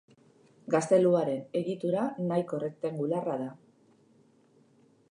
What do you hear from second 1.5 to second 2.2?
egitura